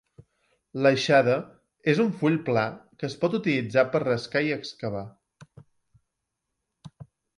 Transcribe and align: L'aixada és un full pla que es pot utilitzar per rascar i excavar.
L'aixada 0.85 1.33
és 1.91 2.01
un 2.05 2.09
full 2.21 2.39
pla 2.47 2.63
que 3.03 3.07
es 3.09 3.17
pot 3.25 3.37
utilitzar 3.41 3.83
per 3.97 4.01
rascar 4.07 4.43
i 4.49 4.53
excavar. 4.57 5.07